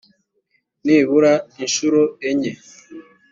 [0.85, 2.51] nibura inshuro enye